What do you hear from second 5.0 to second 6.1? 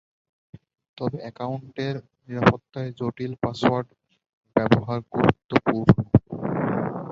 গুরুত্বপূর্ণ।